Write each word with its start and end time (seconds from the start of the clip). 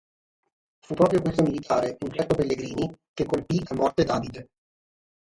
Fu 0.79 0.95
proprio 0.95 1.21
questo 1.21 1.43
militare, 1.43 1.95
un 1.99 2.11
certo 2.11 2.33
Pellegrini, 2.33 2.91
che 3.13 3.27
colpì 3.27 3.61
a 3.67 3.75
morte 3.75 4.03
David. 4.03 4.47